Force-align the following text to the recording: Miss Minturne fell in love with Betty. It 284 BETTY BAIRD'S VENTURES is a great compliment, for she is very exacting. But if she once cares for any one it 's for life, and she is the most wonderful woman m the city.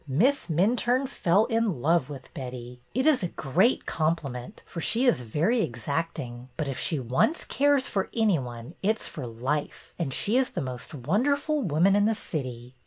Miss 0.07 0.47
Minturne 0.47 1.05
fell 1.07 1.45
in 1.45 1.79
love 1.79 2.09
with 2.09 2.33
Betty. 2.33 2.79
It 2.95 3.03
284 3.03 3.03
BETTY 3.03 3.03
BAIRD'S 3.03 3.21
VENTURES 3.21 3.23
is 3.23 3.23
a 3.23 3.35
great 3.53 3.85
compliment, 3.85 4.63
for 4.65 4.81
she 4.81 5.05
is 5.05 5.21
very 5.21 5.61
exacting. 5.61 6.49
But 6.57 6.67
if 6.67 6.79
she 6.79 6.99
once 6.99 7.45
cares 7.45 7.85
for 7.85 8.09
any 8.11 8.39
one 8.39 8.73
it 8.81 8.97
's 8.97 9.07
for 9.07 9.27
life, 9.27 9.93
and 9.99 10.11
she 10.11 10.37
is 10.37 10.49
the 10.49 10.59
most 10.61 10.95
wonderful 10.95 11.61
woman 11.61 11.95
m 11.95 12.05
the 12.05 12.15
city. 12.15 12.73